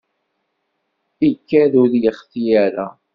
[1.29, 2.87] Ikad-d ur yeɣti ara.